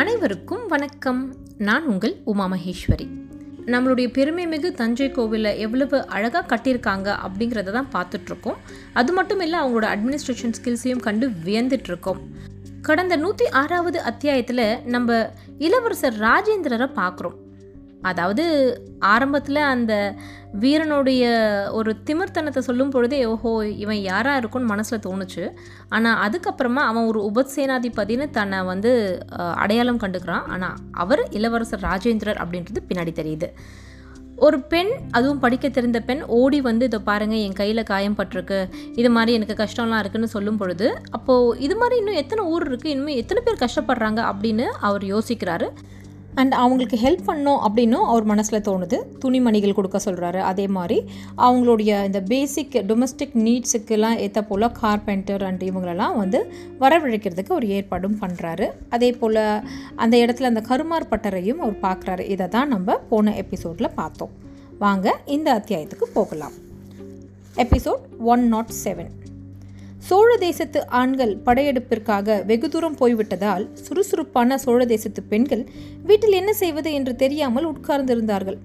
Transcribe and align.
அனைவருக்கும் 0.00 0.66
வணக்கம். 0.66 1.34
நான் 1.58 1.86
உங்கள் 1.86 2.16
உமா 2.24 2.46
மகேஸ்வரி. 2.46 3.06
நம்மளுடைய 3.66 4.08
பெருமைமிகு 4.16 4.70
தஞ்சை 4.70 5.10
கோவிலில் 5.10 5.56
எவ்வளவு 5.56 6.06
அழகாக 6.06 6.56
கட்டியிருக்காங்க 6.56 7.16
அப்படிங்கிறத 7.26 7.70
தான் 7.70 7.88
பார்த்துட்ருக்கோம். 7.92 8.58
அது 8.92 9.12
மட்டும் 9.12 9.40
இல்லை 9.40 9.60
அவங்களோட 9.60 9.86
அட்மினிஸ்ட்ரேஷன் 9.94 10.54
ஸ்கில்ஸையும் 10.58 11.00
கண்டு 11.00 11.28
வியந்துட்ருக்கோம். 11.44 12.20
கடந்த 12.82 13.16
நூற்றி 13.16 13.48
ஆறாவது 13.48 14.00
அத்தியாயத்தில் 14.00 14.82
நம்ம 14.84 15.30
இளவரசர் 15.58 16.18
ராஜேந்திரரை 16.18 16.90
பார்க்குறோம். 16.96 17.38
அதாவது 18.02 18.44
ஆரம்பத்தில் 19.12 19.60
அந்த 19.72 19.92
வீரனுடைய 20.62 21.22
ஒரு 21.78 21.90
திமிர்த்தனத்தை 22.08 22.60
சொல்லும் 22.68 22.92
பொழுதே 22.94 23.18
ஓஹோ 23.32 23.52
இவன் 23.82 24.00
யாராக 24.10 24.40
இருக்கும்னு 24.40 24.72
மனசில் 24.72 25.04
தோணுச்சு. 25.06 25.44
ஆனால் 25.88 26.20
அதுக்கப்புறமா 26.26 26.82
அவன் 26.90 27.08
ஒரு 27.10 27.20
உபசேனாதிபதினு 27.30 28.26
தன்னை 28.36 28.60
வந்து 28.64 28.92
அடையாளம் 29.62 30.02
கண்டுக்கிறான். 30.04 30.46
ஆனால் 30.54 30.78
அவர் 31.04 31.22
இளவரசர் 31.38 31.84
ராஜேந்திரர் 31.88 32.40
அப்படின்றது 32.44 32.82
பின்னாடி 32.90 33.14
தெரியுது. 33.20 33.50
ஒரு 34.46 34.58
பெண் 34.72 34.90
அதுவும் 35.16 35.42
படிக்க 35.42 35.66
தெரிந்த 35.68 35.98
பெண் 36.08 36.22
ஓடி 36.38 36.58
வந்து 36.68 36.84
இதை 36.88 36.98
பாருங்கள் 37.10 37.42
என் 37.44 37.58
கையில் 37.60 37.88
காயம் 37.90 38.16
பட்டிருக்கு. 38.18 38.58
இது 39.00 39.10
மாதிரி 39.16 39.36
எனக்கு 39.38 39.54
கஷ்டம்லாம் 39.62 40.02
இருக்குன்னு 40.02 40.34
சொல்லும் 40.34 40.58
பொழுது 40.62 40.88
அப்போது 41.16 41.60
இது 41.66 41.76
மாதிரி 41.82 41.96
இன்னும் 42.02 42.20
எத்தனை 42.22 42.44
ஊர் 42.54 42.66
இருக்குது 42.70 42.94
இன்னும் 42.94 43.20
எத்தனை 43.22 43.42
பேர் 43.46 43.62
கஷ்டப்படுறாங்க? 43.64 44.20
அப்படின்னு 44.32 44.66
அவர் 44.88 45.04
யோசிக்கிறாரு. 45.14 45.68
அண்ட் 46.40 46.54
அவங்களுக்கு 46.62 46.96
ஹெல்ப் 47.02 47.26
பண்ணோம் 47.26 47.60
அப்படின்னும் 47.66 48.06
அவர் 48.12 48.24
மனசில் 48.24 48.64
தோணுது. 48.68 48.96
துணிமணிகள் 49.18 49.76
கொடுக்க 49.78 49.98
சொல்கிறாரு 50.04 50.40
அதே 50.50 50.66
மாதிரி 50.76 50.98
அவங்களுடைய 51.36 52.04
இந்த 52.04 52.20
பேசிக் 52.32 52.76
டொமஸ்டிக் 52.88 53.36
நீட்ஸுக்கெல்லாம் 53.46 54.16
ஏற்ற 54.24 54.42
போல் 54.42 54.66
கார்பெண்டர் 54.82 55.44
அண்ட் 55.44 55.62
இவங்களெல்லாம் 55.62 56.16
வந்து 56.16 56.40
வரவழைக்கிறதுக்கு 56.80 57.56
ஒரு 57.58 57.68
ஏற்பாடும் 57.68 58.18
பண்ணுறாரு 58.20 58.68
அதே 58.88 59.10
போல் 59.12 59.42
அந்த 59.96 60.14
இடத்துல 60.16 60.50
அந்த 60.52 60.60
கருமார் 60.70 61.10
பட்டரையும் 61.10 61.62
அவர் 61.66 61.84
பார்க்குறாரு 61.86 62.24
இதை 62.34 62.48
தான் 62.48 62.68
நம்ம 62.68 62.98
போன 63.12 63.34
எபிசோடில் 63.36 63.94
பார்த்தோம். 63.94 64.34
வாங்க 64.78 65.16
இந்த 65.36 65.48
அத்தியாயத்துக்கு 65.58 66.08
போகலாம். 66.18 66.56
Episode 67.56 68.02
one 68.32 68.44
nought 68.48 68.72
seven 68.84 69.12
Chola 70.08 70.30
தேசத்து 70.42 70.80
ஆண்கள் 70.98 71.32
படையெடுப்பிற்காக 71.46 72.34
வெகு 72.48 72.68
தூரம் 72.72 72.96
போய்விட்டதால் 72.98 73.64
சுறுசுறுப்பான 73.84 74.58
சோழ 74.64 74.80
தேசத்து 74.92 75.20
பெண்கள் 75.30 75.64
வீட்டில் 76.08 76.36
என்ன 76.40 76.50
செய்வது 76.60 76.90
என்று 76.98 77.12
தெரியாமல் 77.22 77.66
உட்கார்ந்திருந்தார்கள். 77.70 78.58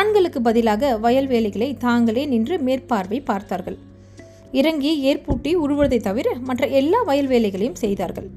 ஆண்களுக்கு 0.00 0.40
பதிலாக 0.48 0.90
வயல் 1.04 1.28
வேலைகளை 1.32 1.68
தாங்களே 1.84 2.24
நின்று 2.32 2.56
மேற்பார்வை 2.66 3.20
பார்த்தார்கள். 3.30 3.78
இறங்கி 4.60 4.92
ஏற்பூட்டி 5.10 5.52
உழுவதை 5.64 6.00
தவிர 6.08 6.28
மற்ற 6.48 6.66
எல்லா 6.80 7.00
வயல் 7.10 7.30
வேலைகளையும் 7.32 7.80
செய்தார்கள். 7.84 8.28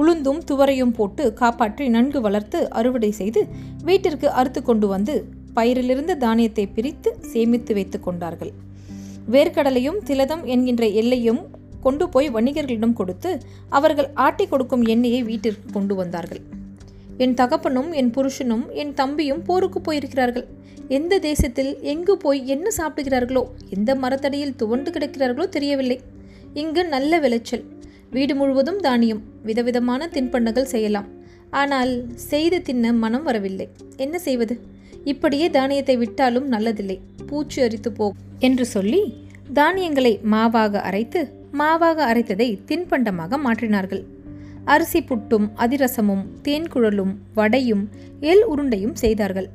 உளுந்தும் 0.00 0.40
துவரையும் 0.48 0.94
போட்டு 0.98 1.24
காப்பாற்றி 1.40 1.84
நன்கு 1.96 2.20
வளர்த்து 2.26 2.58
அறுவடை 2.78 3.10
செய்து 3.20 3.42
வீட்டிற்கு 3.88 4.28
அறுத்து 4.40 4.62
கொண்டு 4.62 4.88
வந்து 4.94 5.14
பயிரிலிருந்து 5.58 6.14
தானியத்தை 6.24 6.64
பிரித்து 6.76 7.10
சேமித்து 7.32 7.74
வைத்துக் 7.78 8.06
கொண்டார்கள். 8.06 8.52
வேர்க்கடலையும் 9.34 10.00
திலதம் 10.08 10.42
என்கின்ற 10.54 10.84
எல்லையும் 11.00 11.40
கொண்டு 11.86 12.04
போய் 12.14 12.28
வணிகர்களிடம் 12.36 12.98
கொடுத்து 13.00 13.30
அவர்கள் 13.78 14.08
ஆட்டி 14.26 14.44
கொடுக்கும் 14.52 14.84
எண்ணெயை 14.94 15.20
வீட்டிற்கு 15.30 15.68
கொண்டு 15.76 15.94
வந்தார்கள். 16.00 16.42
என் 17.24 17.34
தகப்பனும் 17.40 17.90
என் 18.00 18.10
புருஷனும் 18.16 18.64
என் 18.82 18.92
தம்பியும் 19.00 19.42
போருக்கு 19.48 19.80
போயிருக்கிறார்கள். 19.86 20.46
எந்த 20.96 21.14
தேசத்தில் 21.28 21.70
எங்கு 21.92 22.14
போய் 22.24 22.40
என்ன 22.54 22.66
சாப்பிடுகிறார்களோ 22.78 23.42
எந்த 23.76 23.90
மரத்தடியில் 24.02 24.58
துவண்டு 24.60 24.90
கிடக்கிறார்களோ 24.96 25.46
தெரியவில்லை. 25.56 25.98
இங்கு 26.62 26.82
நல்ல 26.94 27.18
விளைச்சல். 27.24 27.64
வீடு 28.14 28.34
முழுவதும் 28.40 28.80
தானியம். 28.86 29.22
விதவிதமான 29.48 30.08
தின்பண்டங்கள் 30.14 30.72
செய்யலாம். 30.74 31.08
ஆனால் 31.60 31.92
செய்து 32.30 32.58
தின்ன 32.68 32.92
மனம் 33.02 33.24
வரவில்லை. 33.28 33.66
என்ன 34.04 34.16
செய்வது? 34.26 34.54
இப்படியே 35.12 35.46
தானியத்தை 35.56 35.96
விட்டாலும் 36.02 36.46
நல்லதில்லை. 36.54 36.98
பூச்சி 37.28 37.58
அரித்து 37.66 37.90
போ 37.98 38.06
என்று 38.48 38.64
சொல்லி 38.74 39.02
தானியங்களை 39.58 40.12
மாவாக 40.32 40.80
அரைத்து 40.88 41.20
மாவாக 41.58 41.98
அரைத்ததை 42.10 42.48
தின்பண்டமாக 42.68 43.38
மாற்றினார்கள். 43.44 44.02
அரிசி 44.64 45.00
புட்டும் 45.00 45.46
அதிரசமும் 45.56 46.24
தேன்குழலும் 46.42 47.12
வடையும் 47.34 47.84
எல் 48.20 48.44
உருண்டையும் 48.52 48.96
செய்தார்கள். 49.02 49.48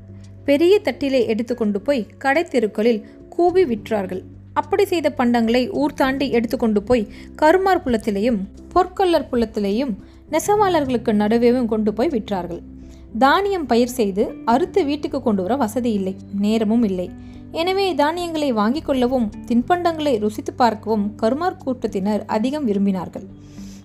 பெரிய 0.45 0.81
தட்டிலே 0.84 1.28
எடுத்துக்கொண்டு 1.28 1.81
போய் 1.81 2.07
கடை 2.17 2.44
தெருக்களில் 2.44 3.01
கூவி 3.29 3.63
விற்றார்கள். 3.63 4.22
அப்படி 4.53 4.85
செய்த 4.85 5.07
பண்டங்களை 5.17 5.63
ஊர் 5.72 5.94
தாண்டி 5.94 6.29
எடுத்துக்கொண்டு 6.31 6.84
போய் 6.84 7.03
கருமார் 7.35 7.84
புலத்திலேயும் 7.85 8.40
பொற்கொல்லர் 8.73 9.29
புலத்திலேயும் 9.31 9.94
நெசவாளர்களுக்கு 10.31 11.11
நடுவேவும் 11.22 11.66
கொண்டு 11.66 11.94
போய் 11.94 12.09
விற்றார்கள். 12.09 12.61
தானியம் 13.19 13.66
பயிர் 13.66 13.94
செய்து 14.00 14.23
அறுத்து 14.45 14.81
வீட்டுக்கு 14.85 15.22
கொண்டு 15.22 15.41
வர 15.41 15.56
வசதி 15.56 15.91
இல்லை 15.91 16.16
நேரமும் 16.41 16.84
இல்லை. 16.84 17.07
எனவே 17.51 17.94
தானியங்களை 17.94 18.53
வாங்கிக் 18.53 18.85
கொள்ளவும் 18.85 19.29
தின்பண்டங்களை 19.47 20.19
ருசித்து 20.19 20.53
பார்க்கவும் 20.53 21.16
கருமார் 21.16 21.57
கூட்டத்தினர் 21.57 22.25
அதிகம் 22.25 22.67
விரும்பினார்கள். 22.67 23.25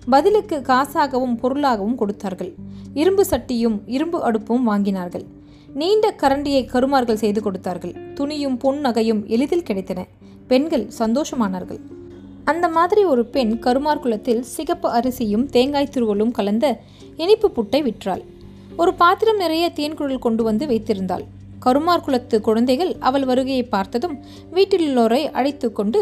பதிலுக்கு 0.09 0.57
காசாகவும் 0.67 1.35
பொருளாகவும் 1.35 1.95
கொடுத்தார்கள். 1.95 2.53
இரும்பு 2.93 3.25
சட்டியும் 3.29 3.77
இரும்பு 3.85 4.31
அடுப்பும் 4.31 4.65
வாங்கினார்கள். 4.67 5.25
நீண்ட 5.73 6.15
கரண்டியை 6.21 6.65
கருமார்கள் 6.65 7.21
செய்து 7.23 7.41
கொடுத்தார்கள். 7.41 7.95
துணியும் 8.13 8.57
பொன் 8.57 8.81
நகையும் 8.85 9.21
எளிதில் 9.25 9.67
கிடைத்தன. 9.69 10.03
பெண்கள் 10.47 10.91
சந்தோஷமானார்கள். 10.99 11.79
அந்த 12.43 12.67
மாதிரி 12.67 13.03
ஒரு 13.03 13.25
பெண் 13.25 13.59
கருமார் 13.59 13.99
குலத்தில் 13.99 14.43
சிகப்பு 14.43 14.89
அரிசியும் 14.89 15.45
தேங்காய் 15.45 15.93
துருவலும் 15.93 16.31
கலந்த 16.31 16.79
இனிப்பு 17.17 17.51
புட்டை 17.55 17.81
விற்றாள். 17.83 18.23
ஒரு 18.77 18.93
பாத்திரம் 18.93 19.37
நிறைய 19.37 19.71
தேன்குழல் 19.75 20.25
கொண்டு 20.27 20.43
வந்து 20.43 20.67
வைத்திருந்தாள். 20.67 21.25
கருமார் 21.67 22.05
குலத்து 22.07 22.37
குழந்தைகள் 22.47 22.93
அவள் 23.09 23.25
வருகையை 23.31 23.63
பார்த்ததும் 23.75 24.17
வீட்டிலுள்ளோரை 24.57 25.23
அழைத்து 25.39 25.69
கொண்டு 25.79 26.01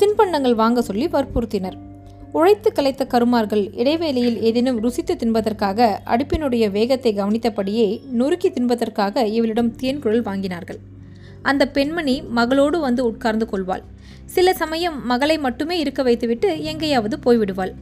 தின்பண்டங்கள் 0.00 0.60
வாங்க 0.62 0.80
சொல்லி 0.88 1.06
வற்புறுத்தினர். 1.14 1.78
உழைத்து 2.38 2.68
கலைத்த 2.74 3.02
கருமார்கள் 3.12 3.62
இடைவேளையில் 3.80 4.36
ஏதேனும் 4.48 4.78
ருசித்து 4.84 5.14
தின்பதற்காக 5.22 5.88
அடுப்பினுடைய 6.12 6.64
வேகத்தை 6.76 7.10
கவனித்தபடியே 7.14 7.86
நொறுக்கி 8.18 8.48
தின்பதற்காக 8.48 9.24
இவளிடம் 9.36 9.72
தேன்குழல் 9.80 10.26
வாங்கினார்கள். 10.28 10.78
அந்த 11.50 11.62
பெண்மணி 11.76 12.14
மகளோடு 12.38 12.78
வந்து 12.80 13.02
உட்கார்ந்து 13.04 13.46
கொள்வாள். 13.52 13.84
சில 14.34 14.52
சமயம் 14.62 14.96
மகளை 15.10 15.36
மட்டுமே 15.38 15.76
இருக்க 15.78 16.00
வைத்துவிட்டு 16.08 16.50
எங்கேயாவது 16.70 17.16
போய்விடுவாள். 17.24 17.72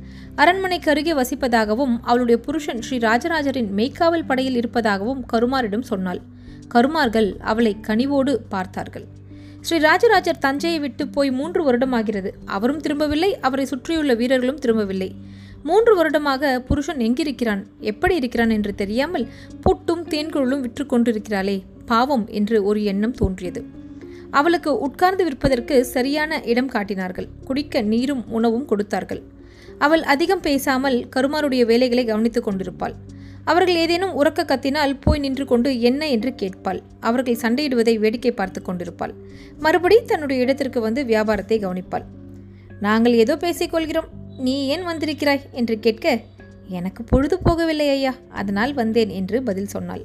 அரண்மனைக்கு 0.42 0.90
அருகே 0.90 1.14
வசிப்பதாகவும் 1.20 1.94
அவளுடைய 2.02 2.38
புருஷன் 2.46 2.82
ஸ்ரீ 2.86 2.98
ராஜராஜரின் 3.08 3.70
மெய்க்காவல் 3.78 4.28
படையில் 4.30 4.58
இருப்பதாகவும் 4.60 5.24
கருமாரிடம் 5.32 5.88
சொன்னாள். 5.92 6.22
கருமார்கள் 6.68 7.28
அவளை 7.40 7.72
கனிவோடு 7.86 8.32
பார்த்தார்கள். 8.48 9.06
ஸ்ரீ 9.60 9.78
ராஜராஜர் 9.78 10.38
தஞ்சையை 10.38 10.80
விட்டு 10.80 11.08
போய் 11.08 11.30
மூன்று 11.30 11.60
வருடமாகிறது. 11.66 12.30
அவரும் 12.44 12.80
திரும்பவில்லை 12.80 13.30
அவரை 13.40 13.64
சுற்றியுள்ள 13.64 14.14
வீரர்களும் 14.14 14.58
திரும்பவில்லை. 14.58 15.10
மூன்று 15.62 15.92
வருடமாக 15.96 16.60
புருஷன் 16.60 16.98
எங்கிருக்கிறான்? 16.98 17.62
எப்படி 17.80 18.14
இருக்கிறான் 18.16 18.50
என்று 18.50 18.74
தெரியாமல் 18.74 19.26
புட்டும் 19.64 20.04
தேன்குழலும் 20.12 20.60
விற்று 20.60 20.84
கொண்டிருக்கிறாளே 20.84 21.56
பாவம் 21.86 22.26
என்று 22.28 22.64
ஒரு 22.64 22.80
எண்ணம் 22.84 23.12
தோன்றியது. 23.12 23.62
அவளுக்கு 24.30 24.70
உட்கார்ந்து 24.78 25.24
விற்பதற்கு 25.24 25.84
சரியான 25.84 26.40
இடம் 26.44 26.68
காட்டினார்கள். 26.68 27.28
குடிக்க 27.44 27.80
நீரும் 27.92 28.24
உணவும் 28.28 28.64
கொடுத்தார்கள். 28.64 29.22
அவள் 29.78 30.02
அதிகம் 30.02 30.40
பேசாமல் 30.40 30.98
கருமாருடைய 31.16 31.64
வேலைகளை 31.64 32.04
கவனித்துக் 32.04 32.44
கொண்டிருப்பாள். 32.44 32.94
அவர்கள் 33.50 33.80
ஏதேனும் 33.82 34.14
உறக்க 34.20 34.40
கத்தினால் 34.44 34.94
போய் 35.00 35.18
நின்று 35.18 35.44
கொண்டு 35.46 35.70
என்ன 35.80 36.02
என்று 36.08 36.30
கேட்பாள். 36.42 36.80
அவர்கள் 37.00 37.40
சண்டையிடுவதை 37.42 37.94
வேடிக்கை 37.98 38.32
பார்த்து 38.32 38.60
கொண்டிருப்பாள். 38.62 39.14
மறுபடி 39.58 39.96
தன்னுடைய 40.04 40.42
இடத்திற்கு 40.42 40.80
வந்து 40.80 41.02
வியாபாரத்தை 41.04 41.58
கவனிப்பாள். 41.58 42.06
நாங்கள் 42.80 43.14
ஏதோ 43.14 43.36
பேசிக்கொள்கிறோம் 43.36 44.10
நீ 44.38 44.54
ஏன் 44.66 44.84
வந்திருக்கிறாய்? 44.86 45.44
என்று 45.52 45.76
கேட்க 45.78 46.06
எனக்கு 46.70 47.02
பொழுது 47.04 47.36
போகவில்லை 47.44 47.88
ஐயா. 47.90 48.12
அதனால் 48.30 48.72
வந்தேன் 48.74 49.12
என்று 49.18 49.36
பதில் 49.42 49.72
சொன்னாள். 49.74 50.02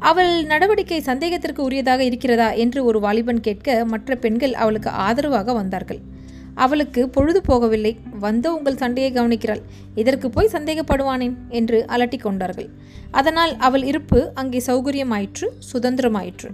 அவள் 0.00 0.32
நடவடிக்கை 0.44 1.00
சந்தேகத்திற்கு 1.00 1.60
உரியதாக 1.68 2.02
இருக்கிறதா? 2.10 2.48
என்று 2.64 2.80
ஒரு 2.84 2.98
வாலிபன் 3.00 3.40
கேட்க 3.40 3.84
மற்ற 3.84 4.16
பெண்கள் 4.16 4.54
அவளுக்கு 4.54 4.90
ஆதரவாக 5.06 5.52
வந்தார்கள். 5.52 6.00
அவளுக்கு 6.64 7.02
பொழுது 7.08 7.40
போகவில்லை. 7.48 7.92
வந்த 8.18 8.46
உங்கள் 8.54 8.80
சண்டையை 8.82 9.10
கவனிக்கிறாள். 9.12 9.62
இதற்கு 9.94 10.28
போய் 10.30 10.54
சந்தேகப்படுவானேன்? 10.54 11.36
என்று 11.50 11.78
அலட்டி 11.88 12.18
கொண்டார்கள். 12.18 12.68
அதனால் 13.10 13.52
அவள் 13.66 13.84
இருப்பு 13.84 14.20
அங்கே 14.34 14.60
சௌகரியமாயிற்று 14.66 15.46
சுதந்திரமாயிற்று. 15.70 16.50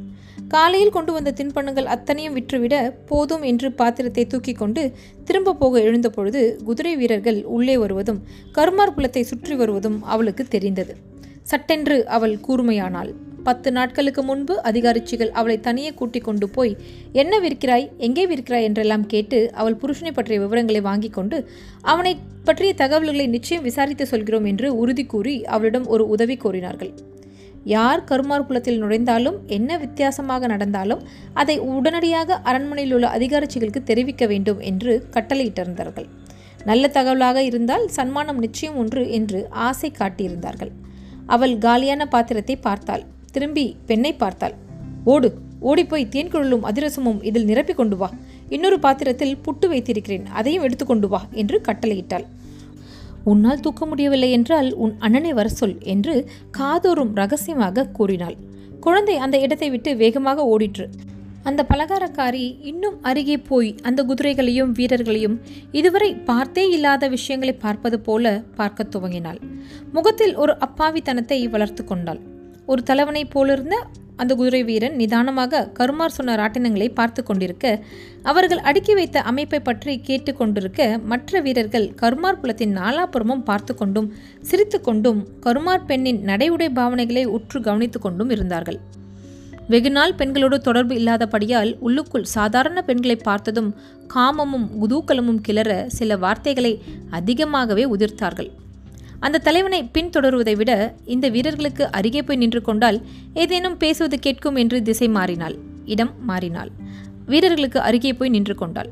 காலையில் 0.49 0.95
கொண்டு 0.97 1.13
வந்த 1.13 1.31
தின்பண்டங்கள் 1.39 1.89
அத்தனையும் 1.95 2.37
விற்றுவிட 2.37 2.75
போதும் 3.07 3.45
என்று 3.51 3.69
பாத்திரத்தை 3.73 4.25
தூக்கி 4.27 4.53
கொண்டு 4.53 4.83
திரும்ப 5.25 5.55
போக 5.55 5.81
எழுந்தபொழுது 5.81 6.41
குதிரை 6.63 6.93
வீரர்கள் 6.97 7.39
உள்ளே 7.57 7.77
வருவதும் 7.77 8.21
கருமார் 8.53 8.97
குலத்தை 8.97 9.23
சுற்றி 9.23 9.55
வருவதும் 9.55 9.99
அவளுக்கு 10.15 10.45
தெரிந்தது. 10.55 10.95
சட்டென்று 11.43 11.97
அவள் 12.09 12.37
கூர்மையானாள். 12.49 13.13
பத்து 13.49 13.69
நாட்களுக்கு 13.73 14.23
முன்பு 14.23 14.55
அதிகாரிச்சிகள் 14.71 15.33
அவளை 15.39 15.57
தனியே 15.61 15.91
கூட்டிக் 15.95 16.27
கொண்டு 16.29 16.47
போய் 16.49 16.73
என்ன 17.23 17.41
விற்கிறாய்? 17.41 17.87
எங்கே 17.99 18.25
விற்கிறாய்? 18.27 18.67
என்றெல்லாம் 18.69 19.07
கேட்டு 19.07 19.39
அவள் 19.53 19.79
புருஷனை 19.83 20.13
பற்றிய 20.15 20.39
விவரங்களை 20.41 20.81
வாங்கி 20.81 21.11
கொண்டு 21.11 21.39
அவனை 21.93 22.13
பற்றிய 22.45 22.73
தகவல்களை 22.75 23.27
நிச்சயம் 23.27 23.63
விசாரித்து 23.63 24.07
சொல்கிறோம் 24.07 24.45
என்று 24.45 24.69
உறுதி 24.77 25.05
கூறி 25.07 25.35
அவளிடம் 25.45 25.87
ஒரு 25.87 26.07
உதவி 26.09 26.37
கோரினார்கள். 26.37 26.93
யார் 27.75 28.05
கருமார் 28.05 28.47
குலத்தில் 28.49 28.81
நுழைந்தாலும் 28.83 29.37
என்ன 29.57 29.79
வித்தியாசமாக 29.79 30.47
நடந்தாலும் 30.47 31.03
அதை 31.33 31.57
உடனடியாக 31.75 32.39
அரண்மனையில் 32.43 32.95
உள்ள 32.97 33.09
அதிகாரிச்சிகளுக்கு 33.19 33.83
தெரிவிக்க 33.83 34.27
வேண்டும் 34.27 34.61
என்று 34.71 34.95
கட்டளையிட்டிருந்தார்கள். 35.17 36.09
நல்ல 36.65 36.85
தகவலாக 36.89 37.39
இருந்தால் 37.43 37.87
சன்மானம் 37.89 38.39
நிச்சயம் 38.39 38.77
ஒன்று 38.77 39.03
என்று 39.11 39.41
ஆசை 39.69 39.91
காட்டியிருந்தார்கள். 39.99 40.73
அவள் 41.27 41.55
காலியான 41.59 42.03
பாத்திரத்தை 42.07 42.57
பார்த்தாள். 42.69 43.05
திரும்பி 43.37 43.67
பெண்ணை 43.89 44.13
பார்த்தாள். 44.23 44.55
ஓடு 45.13 45.29
ஓடிப்போய் 45.71 46.13
தேன்குழலும் 46.15 46.65
அதிரசமும் 46.71 47.21
இதில் 47.29 47.49
நிரப்பி 47.51 47.75
கொண்டு 47.75 47.97
வா. 48.01 48.09
இன்னொரு 48.49 48.79
பாத்திரத்தில் 48.79 49.39
புட்டு 49.45 49.67
வைத்திருக்கிறேன் 49.73 50.27
அதையும் 50.39 50.65
எடுத்துக்கொண்டு 50.67 51.09
வா 51.13 51.21
என்று 51.43 51.57
கட்டளையிட்டாள். 51.69 52.27
உன்னால் 53.33 53.63
தூக்க 53.65 53.83
முடியவில்லை 53.87 54.31
என்றால் 54.39 54.69
உன் 54.85 54.93
அண்ணனை 54.99 55.33
வர 55.39 55.49
சொல் 55.59 55.79
என்று 55.93 56.15
காதோறும் 56.59 57.15
ரகசியமாக 57.21 57.87
கூறினாள். 57.99 58.37
குழந்தை 58.81 59.17
அந்த 59.25 59.37
இடத்தை 59.39 59.69
விட்டு 59.75 59.91
வேகமாக 60.03 60.45
ஓடிற்று. 60.55 60.87
அந்த 61.49 61.61
பலகாரக்காரி 61.71 62.45
இன்னும் 62.71 62.99
அருகே 63.09 63.37
போய் 63.49 63.71
அந்த 63.89 64.01
குதிரைகளையும் 64.05 64.71
வீரர்களையும் 64.79 65.35
இதுவரை 65.79 66.11
பார்த்தே 66.29 66.65
இல்லாத 66.77 67.09
விஷயங்களை 67.09 67.55
பார்ப்பது 67.65 67.99
போல 68.01 68.35
பார்க்க 68.61 68.91
துவங்கினாள். 68.95 69.41
முகத்தில் 69.93 70.35
ஒரு 70.45 70.55
அப்பாவித்தனத்தை 70.67 71.41
வளர்த்து 71.49 71.85
கொண்டாள். 71.85 72.23
ஒரு 72.67 72.83
தலைவனைப் 72.83 73.33
போலிருந்த 73.35 73.77
அந்த 74.17 74.35
குதிரை 74.35 74.61
வீரன் 74.65 74.95
நிதானமாக 74.95 75.63
கருமார் 75.79 76.15
சொன்ன 76.17 76.37
ராட்டினங்களை 76.37 76.89
பார்த்து 76.95 77.21
கொண்டிருக்க 77.23 77.65
அவர்கள் 78.23 78.59
அடுக்கி 78.59 78.95
வைத்த 78.95 79.23
அமைப்பை 79.23 79.61
பற்றி 79.61 79.95
கேட்டுக்கொண்டிருக்க 80.09 81.03
மற்ற 81.03 81.41
வீரர்கள் 81.41 81.87
கருமார் 81.95 82.41
குலத்தின் 82.41 82.75
நாலாபுறமும் 82.79 83.43
பார்த்து 83.43 83.75
கொண்டும் 83.75 84.09
சிரித்து 84.41 84.81
கொண்டும் 84.81 85.21
கருமார் 85.41 85.87
பெண்ணின் 85.87 86.21
நடையுடை 86.25 86.69
பாவனைகளை 86.75 87.25
உற்று 87.37 87.61
கவனித்து 87.61 88.01
கொண்டும் 88.01 88.31
இருந்தார்கள். 88.31 88.81
வெகுநாள் 89.69 90.17
பெண்களோடு 90.17 90.57
தொடர்பு 90.61 90.95
இல்லாதபடியால் 90.95 91.71
உள்ளுக்குள் 91.79 92.31
சாதாரண 92.37 92.79
பெண்களை 92.83 93.17
பார்த்ததும் 93.17 93.71
காமமும் 94.15 94.67
குதூக்கலமும் 94.81 95.45
கிளற 95.49 95.71
சில 95.87 96.17
வார்த்தைகளை 96.17 96.73
அதிகமாகவே 97.11 97.87
உதிர்த்தார்கள். 97.87 98.51
அந்த 99.21 99.39
தலைவனை 99.39 99.91
பின்தொடருவதை 99.95 100.57
விட 100.57 100.95
இந்த 101.05 101.29
வீரர்களுக்கு 101.29 101.91
அருகே 101.91 102.23
போய் 102.23 102.37
நின்று 102.37 102.63
கொண்டால் 102.63 103.03
ஏதேனும் 103.35 103.77
பேசுவது 103.77 104.19
கேட்கும் 104.19 104.57
என்று 104.57 104.83
திசை 104.83 105.09
மாறினாள். 105.09 105.59
இடம் 105.85 106.13
மாறினாள். 106.25 106.71
வீரர்களுக்கு 107.27 107.81
அருகே 107.81 108.13
போய் 108.13 108.29
நின்று 108.29 108.55
கொண்டாள். 108.55 108.91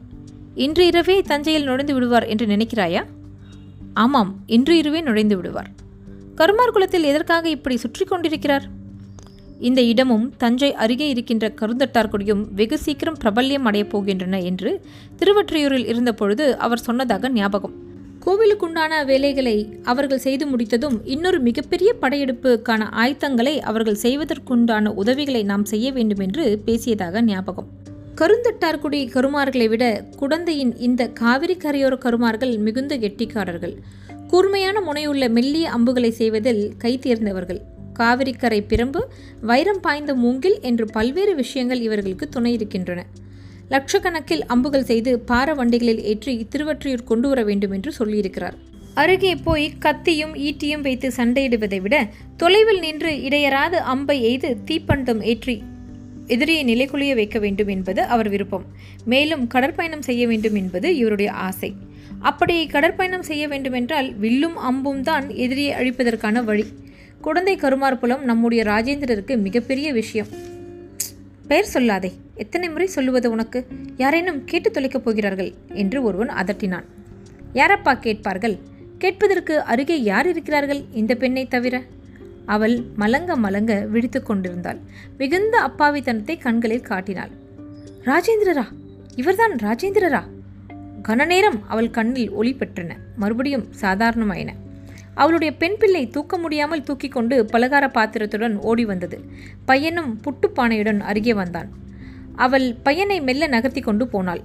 இன்று 0.55 0.87
இரவே 0.87 1.23
தஞ்சையில் 1.23 1.65
நுழைந்து 1.65 1.95
விடுவார் 1.95 2.25
என்று 2.25 2.47
நினைக்கிறாயா? 2.47 3.05
ஆமாம் 3.95 4.37
இன்று 4.47 4.77
இரவே 4.77 5.01
நுழைந்து 5.01 5.37
விடுவார். 5.37 5.71
கருமார் 6.35 6.71
குலத்தில் 6.71 7.03
எதற்காக 7.03 7.49
இப்படி 7.49 7.77
சுற்றி 7.77 8.05
கொண்டிருக்கிறார்? 8.05 8.69
இந்த 9.59 9.83
இடமும் 9.83 10.33
தஞ்சை 10.37 10.75
அருகே 10.75 11.09
இருக்கின்ற 11.09 11.49
கருந்தட்டார்குடியும் 11.61 12.47
வெகு 12.55 12.79
சீக்கிரம் 12.79 13.17
பிரபல்யம் 13.21 13.65
அடையப் 13.65 13.97
போகின்றன 13.97 14.43
என்று 14.43 14.85
திருவற்றியூரில் 15.19 15.87
இருந்தபொழுது 15.87 16.57
அவர் 16.57 16.79
சொன்னதாக 16.79 17.29
ஞாபகம். 17.29 17.91
கோவிலுக்குண்டான 18.27 19.05
வேலைகளை 19.05 19.79
அவர்கள் 19.83 20.19
செய்து 20.19 20.47
முடித்ததும் 20.47 21.07
இன்னொரு 21.07 21.41
மிகப்பெரிய 21.41 21.95
படையெடுப்புக்கான 22.01 22.83
ஆயத்தங்களை 22.97 23.59
அவர்கள் 23.61 24.03
செய்வதற்குண்டான 24.03 24.89
உதவிகளை 24.95 25.43
நாம் 25.43 25.65
செய்ய 25.65 25.93
வேண்டும் 25.93 26.19
என்று 26.19 26.63
பேசியதாக 26.67 27.23
ஞாபகம். 27.23 27.69
கருந்தட்டார்குடி 28.17 29.01
கருமார்களை 29.11 29.69
விட 29.69 30.05
குடந்தையின் 30.17 30.77
இந்த 30.79 31.09
காவிரி 31.09 31.55
கரையோர 31.55 31.99
கருமார்கள் 31.99 32.59
மிகுந்த 32.59 32.99
கெட்டிக்காரர்கள். 32.99 33.75
கூர்மையான 34.29 34.81
முனையுள்ள 34.81 35.31
மெல்லிய 35.31 35.71
அம்புகளை 35.71 36.11
செய்வதில் 36.11 36.73
கை 36.79 36.99
தேர்ந்தவர்கள். 36.99 37.61
காவிரிக்கரை 37.99 38.61
பிரம்பு 38.69 39.01
வைரம் 39.41 39.81
பாய்ந்த 39.81 40.15
மூங்கில் 40.15 40.59
என்று 40.61 40.87
பல்வேறு 40.87 41.35
விஷயங்கள் 41.35 41.81
இவர்களுக்கு 41.81 42.29
துணை 42.29 42.53
இருக்கின்றன. 42.53 43.05
லட்சக்கணக்கில் 43.73 44.45
அம்புகள் 44.47 44.89
செய்து 44.91 45.13
பார 45.31 45.55
வண்டிகளில் 45.55 46.03
ஏற்றி 46.11 46.47
திருவற்றியூர் 46.53 47.05
கொண்டு 47.05 47.29
வர 47.29 47.41
வேண்டும் 47.43 47.71
என்று 47.71 47.91
சொல்லியிருக்கிறார். 47.99 48.57
அருகே 48.95 49.33
போய் 49.37 49.67
கத்தியும் 49.79 50.35
ஈட்டியும் 50.49 50.85
வைத்து 50.87 51.09
சண்டையிடுவதை 51.17 51.81
விட 51.81 51.97
தொலைவில் 52.37 52.79
நின்று 52.79 53.13
இடையராது 53.29 53.79
அம்பை 53.93 54.17
எய்து 54.23 54.51
தீப்பந்தம் 54.65 55.23
ஏற்றி 55.23 55.57
எதிரியை 56.27 56.65
நிலைக்குலைய 56.65 57.15
வைக்க 57.15 57.39
வேண்டும் 57.39 57.69
என்பது 57.69 58.03
அவர் 58.03 58.29
விருப்பம். 58.29 58.67
மேலும் 59.05 59.47
கடற்பயணம் 59.47 60.07
செய்ய 60.09 60.27
வேண்டும் 60.27 60.55
என்பது 60.55 60.97
இவருடைய 60.97 61.33
ஆசை. 61.33 61.71
அப்படி 62.31 62.57
கடற்பயணம் 62.67 63.29
செய்ய 63.31 63.45
வேண்டுமென்றால் 63.49 64.09
வில்லும் 64.15 64.57
அம்பும் 64.57 65.03
தான் 65.03 65.27
எதிரியை 65.45 65.73
அழிப்பதற்கான 65.81 66.45
வழி. 66.45 66.67
குழந்தை 67.21 67.57
கருமார் 67.57 67.99
புலம் 67.99 68.25
நம்முடைய 68.25 68.63
ராஜேந்திரருக்கு 68.65 69.37
மிகப்பெரிய 69.47 69.93
விஷயம். 69.93 70.31
பெயர் 71.52 71.70
சொல்லாதே. 71.75 72.12
எத்தனை 72.34 72.69
முறை 72.69 72.87
சொல்லுவது 72.87 73.31
உனக்கு? 73.31 73.66
யாரேனும் 73.96 74.44
கேட்டு 74.44 74.70
தொலைக்கப் 74.70 75.04
போகிறார்கள் 75.04 75.52
என்று 75.69 76.02
ஒருவன் 76.02 76.28
அதட்டினான். 76.28 76.84
யாரப்பா 77.54 77.99
கேட்பார்கள்? 77.99 78.58
கேட்பதற்கு 78.99 79.60
அருகே 79.60 80.02
யார் 80.02 80.28
இருக்கிறார்கள் 80.28 80.81
இந்த 80.93 81.14
பெண்ணை 81.14 81.46
தவிர? 81.46 81.82
அவள் 82.46 82.82
மலங்க 82.96 83.37
மலங்க 83.37 83.87
விழித்து 83.87 84.22
கொண்டிருந்தாள். 84.22 84.78
மிகுந்த 85.19 85.60
அப்பாவித்தனத்தை 85.60 86.40
கண்களில் 86.40 86.81
காட்டினாள். 86.81 87.31
ராஜேந்திரரா? 88.04 88.64
இவர்தான் 89.16 89.52
ராஜேந்திரரா? 89.52 90.22
கனநேரம் 91.02 91.58
அவள் 91.69 91.90
கண்ணில் 91.90 92.31
ஒளி 92.31 92.56
பெற்றன. 92.58 92.90
மறுபடியும் 93.16 93.69
சாதாரணமாயின. 93.81 94.49
அவளுடைய 95.14 95.56
பெண் 95.56 95.76
பிள்ளை 95.79 96.11
தூக்க 96.11 96.38
முடியாமல் 96.38 96.82
தூக்கி 96.82 97.09
கொண்டு 97.09 97.44
பலகார 97.53 97.88
பாத்திரத்துடன் 97.88 98.56
ஓடி 98.61 98.85
வந்தது. 98.85 99.17
பையனும் 99.64 100.20
புட்டுப்பானையுடன் 100.25 101.00
அருகே 101.00 101.35
வந்தான். 101.35 101.69
அவள் 102.37 102.75
பையனை 102.75 103.20
மெல்ல 103.20 103.47
நகர்த்தி 103.47 103.81
கொண்டு 103.81 104.09
போனாள். 104.09 104.43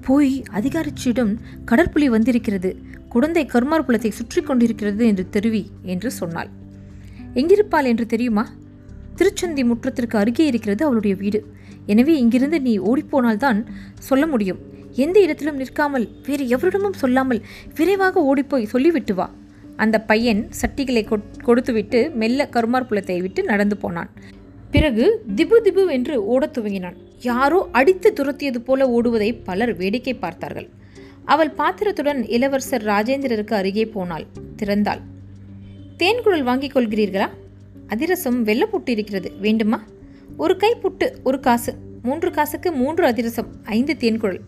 போய் 0.00 0.42
அதிகாரிச்சியிடம் 0.52 1.32
கடற்புலி 1.64 2.06
வந்திருக்கிறது. 2.06 2.70
குழந்தை 3.08 3.46
கருமார் 3.46 3.84
புலத்தை 3.84 4.10
சுற்றி 4.10 4.42
கொண்டிருக்கிறது 4.42 5.06
என்று 5.06 5.28
தெருவி 5.28 5.70
என்று 5.82 6.10
சொன்னாள். 6.10 6.50
எங்கிருப்பாள் 7.34 7.84
என்று 7.84 8.06
தெரியுமா? 8.06 8.44
திருச்சந்தி 9.16 9.62
முற்றத்திற்கு 9.64 10.16
அருகே 10.18 10.46
இருக்கிறது 10.46 10.84
அவளுடைய 10.84 11.16
வீடு. 11.16 11.40
எனவே 11.86 12.18
இங்கிருந்து 12.18 12.60
நீ 12.60 12.78
ஓடிப்போனால்தான் 12.78 13.66
சொல்ல 13.98 14.26
முடியும். 14.26 14.60
எந்த 14.94 15.20
இடத்திலும் 15.20 15.56
நிற்காமல் 15.56 16.08
வேறு 16.26 16.44
எவரிடமும் 16.48 16.92
சொல்லாமல் 16.92 17.44
விரைவாக 17.74 18.22
ஓடிப்போய் 18.22 18.64
சொல்லிவிட்டு 18.64 19.14
வா. 19.14 19.30
அந்த 19.84 19.96
பையன் 20.10 20.40
சட்டிகளை 20.60 21.02
கொடுத்துவிட்டு 21.42 22.00
மெல்ல 22.14 22.46
கருமார் 22.48 22.86
புலத்தை 22.86 23.16
விட்டு 23.20 23.42
நடந்து 23.42 23.76
போனான். 23.76 24.10
பிறகு 24.70 25.04
திபு 25.36 25.56
திபு 25.64 25.82
என்று 25.96 26.14
ஓடத் 26.24 26.54
துவங்கினான். 26.56 26.98
யாரோ 27.22 27.60
அடித்து 27.78 28.08
துரத்தியது 28.12 28.58
போல 28.58 28.88
ஓடுவதை 28.96 29.30
பலர் 29.44 29.72
வேடிக்கை 29.76 30.14
பார்த்தார்கள். 30.14 30.68
அவள் 31.24 31.52
பாத்திரத்துடன் 31.60 32.20
இளவரசர் 32.36 32.84
ராஜேந்திரருக்கு 32.84 33.54
அருகே 33.54 33.84
போனாள் 33.86 34.26
திறந்தாள். 34.58 35.02
தேன்குழல் 35.98 36.46
வாங்கிக் 36.48 36.74
கொள்கிறீர்களா? 36.76 37.28
அதிரசம் 37.86 38.38
வெள்ள 38.42 38.64
புட்டு 38.72 38.90
இருக்கிறது 38.94 39.30
வேண்டுமா? 39.40 39.80
ஒரு 40.36 40.54
கை 40.56 40.72
புட்டு 40.82 41.06
ஒரு 41.22 41.40
காசு 41.40 41.72
மூன்று 42.02 42.30
காசுக்கு 42.30 42.70
மூன்று 42.72 43.04
அதிரசம் 43.04 43.50
ஐந்து 43.76 43.94
தேன்குழல் 44.00 44.40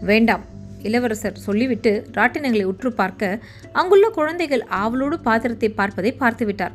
வேண்டாம் 0.00 0.44
இளவரசர் 0.86 1.38
சொல்லிவிட்டு 1.38 1.92
ராட்டினங்களை 2.12 2.62
உற்று 2.62 2.90
பார்க்க 2.92 3.38
அங்குள்ள 3.72 4.08
குழந்தைகள் 4.08 4.64
ஆவலோடு 4.82 5.18
பாத்திரத்தை 5.20 5.68
பார்ப்பதை 5.70 6.12
பார்த்துவிட்டார். 6.20 6.74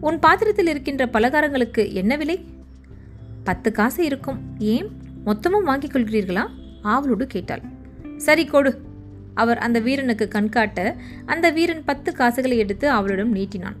உன் 0.00 0.18
பாத்திரத்தில் 0.18 0.66
இருக்கின்ற 0.66 1.04
பலகாரங்களுக்கு 1.06 1.84
என்ன 1.92 2.16
விலை? 2.16 2.36
பத்து 3.44 3.68
காசு 3.72 4.00
இருக்கும். 4.04 4.40
ஏன்? 4.58 4.88
மொத்தமும் 5.26 5.68
வாங்கிக் 5.70 5.94
கொள்கிறீர்களா? 5.94 6.44
ஆவலோடு 6.82 7.26
கேட்டாள். 7.26 7.64
சரி 8.16 8.44
கொடு. 8.46 8.72
அவர் 9.42 9.58
அந்த 9.58 9.78
வீரனுக்கு 9.78 10.26
கண்காட்ட 10.34 10.80
அந்த 11.26 11.46
வீரன் 11.50 11.84
பத்து 11.84 12.10
காசுகளை 12.12 12.56
எடுத்து 12.58 12.86
அவளிடம் 12.90 13.32
நீட்டினான். 13.36 13.78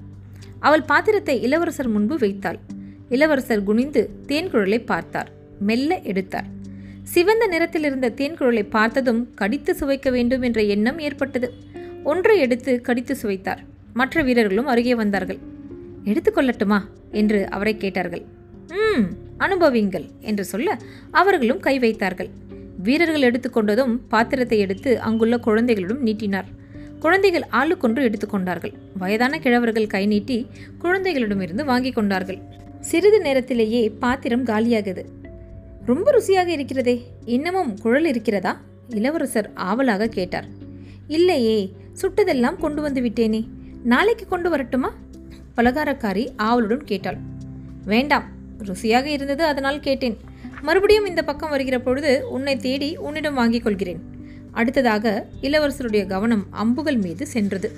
அவள் 0.60 0.88
பாத்திரத்தை 0.92 1.36
இளவரசர் 1.42 1.88
முன்பு 1.88 2.16
வைத்தாள். 2.18 2.58
இளவரசர் 3.08 3.62
குனிந்து 3.62 4.02
தேன்குழலை 4.28 4.80
பார்த்தார். 4.84 5.30
மெல்ல 5.60 5.98
எடுத்தார். 6.10 6.48
சிவந்த 7.04 7.46
நிறத்தில் 7.46 7.84
இருந்த 7.84 8.12
தேன்குழலை 8.16 8.66
பார்த்ததும் 8.70 9.34
கடித்து 9.34 9.76
சுவைக்க 9.80 10.10
வேண்டும் 10.10 10.42
என்ற 10.42 10.62
எண்ணம் 10.62 10.98
ஏற்பட்டது. 10.98 11.52
ஒன்றை 12.04 12.38
எடுத்து 12.38 12.80
கடித்து 12.80 13.16
சுவைத்தார். 13.22 13.58
மற்ற 13.92 14.22
வீரர்களும் 14.22 14.66
அருகே 14.66 14.94
வந்தார்கள். 14.94 15.38
எடுத்துக்கொள்ளட்டுமா 16.04 16.78
என்று 17.10 17.50
அவரை 17.50 17.76
கேட்டார்கள். 17.76 18.22
ம் 18.68 19.04
அனுபவிங்கள் 19.38 20.04
என்று 20.20 20.44
சொல்ல 20.44 20.78
அவர்களும் 21.10 21.60
கை 21.60 21.78
வைத்தார்கள். 21.78 22.30
வீரர்கள் 22.82 23.26
எடுத்துக்கொண்டதும் 23.30 23.98
பாத்திரத்தை 24.08 24.58
எடுத்து 24.58 25.00
அங்குள்ள 25.00 25.38
குழந்தைகளிடம் 25.38 26.02
நீட்டினார். 26.02 26.44
குழந்தைகள் 27.00 27.46
ஆளுக்கொன்று 27.52 28.02
எடுத்துக்கொண்டார்கள் 28.08 28.72
வயதான 28.98 29.38
கிழவர்கள் 29.38 29.86
கை 29.86 30.06
நீட்டி 30.06 30.46
குழந்தைகளிடமிருந்து 30.82 31.64
வாங்கி 31.64 31.92
கொண்டார்கள். 31.92 32.38
சிறிது 32.80 33.20
நேரத்திலேயே 33.20 33.88
பாத்திரம் 33.88 34.44
காலியாகுது 34.44 35.04
ரொம்ப 35.86 36.12
ருசியாக 36.12 36.46
இருக்கிறதே. 36.46 37.06
இன்னமும் 37.24 37.80
குழல் 37.80 38.04
இருக்கிறதா? 38.04 38.60
இளவரசர் 38.88 39.50
ஆவலாக 39.54 40.06
கேட்டார். 40.06 40.44
இல்லையே 41.08 41.72
சுட்டதெல்லாம் 42.00 42.56
கொண்டு 42.56 42.82
வந்து 42.82 43.00
விட்டேனே. 43.00 43.44
நாளைக்கு 43.84 44.26
கொண்டு 44.26 44.50
வரட்டுமா? 44.50 44.94
பலகாரக்காரி 45.56 46.28
ஆவலுடன் 46.36 46.84
கேட்டாள். 46.84 47.16
வேண்டாம் 47.84 48.24
ருசியாக 48.58 49.04
இருந்தது 49.04 49.44
அதனால் 49.44 49.80
கேட்டேன். 49.80 50.16
மறுபடியும் 50.62 51.06
இந்த 51.06 51.22
பக்கம் 51.22 51.50
வருகிற 51.50 51.80
பொழுது 51.80 52.30
உன்னை 52.30 52.56
தேடி 52.56 52.96
உன்னிடம் 52.96 53.34
வாங்கிக் 53.34 53.62
கொள்கிறேன். 53.62 54.02
அடுத்ததாக 54.52 55.26
இளவரசருடைய 55.42 56.06
கவனம் 56.06 56.46
அம்புகள் 56.50 56.96
மீது 56.96 57.26
சென்றது. 57.26 57.72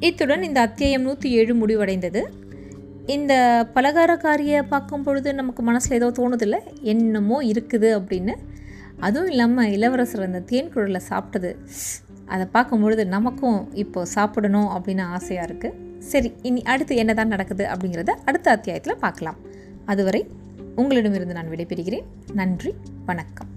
இத்துடன் 0.00 0.42
இந்த 0.42 0.60
அத்தியாயம் 0.60 1.02
நூற்றி 1.02 1.30
ஏழு 1.30 1.66
முடிவடைந்தது. 1.66 2.22
இந்த 3.06 3.34
பலகாரக்காரியை 3.74 4.62
பார்க்கும் 4.68 5.02
பொழுது 5.02 5.34
நமக்கு 5.34 5.62
மனசில் 5.62 5.96
ஏதோ 6.02 6.08
தோணுதில்ல 6.18 6.58
என்னமோ 6.82 7.42
இருக்குது 7.42 7.88
அப்படின்னு. 7.98 8.34
அதுவும் 8.98 9.30
இல்லாமல் 9.30 9.70
இளவரசர் 9.70 10.20
அந்த 10.20 10.40
தேன் 10.40 10.70
குழலை 10.70 11.00
சாப்பிட்டது. 11.08 11.52
அதை 12.26 12.46
பார்க்கும்பொழுது 12.52 13.06
நமக்கும் 13.06 13.72
இப்போது 13.74 14.10
சாப்பிடணும் 14.10 14.70
அப்படின்னு 14.76 15.02
ஆசையாக 15.02 15.48
இருக்குது 15.48 15.98
சரி 15.98 16.32
இனி 16.42 16.62
அடுத்து 16.62 16.96
என்ன 16.96 17.14
தான் 17.14 17.28
நடக்குது 17.28 17.64
அப்படிங்கிறத 17.64 18.14
அடுத்த 18.24 18.50
அத்தியாயத்தில் 18.50 18.98
பார்க்கலாம். 18.98 19.36
அதுவரை 19.84 20.26
உங்களிடமிருந்து 20.76 21.34
நான் 21.34 21.50
விடைபெறுகிறேன். 21.54 22.08
நன்றி 22.32 22.74
வணக்கம். 23.04 23.50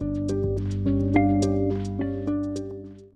thank 0.00 1.16
you 1.16 1.29